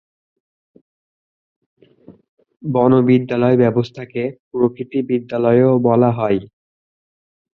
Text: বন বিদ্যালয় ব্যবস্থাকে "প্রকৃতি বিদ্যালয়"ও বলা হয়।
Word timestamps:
বন 2.63 2.91
বিদ্যালয় 3.07 3.57
ব্যবস্থাকে 3.57 4.21
"প্রকৃতি 4.51 4.99
বিদ্যালয়"ও 5.09 5.71
বলা 5.87 6.09
হয়। 6.11 6.39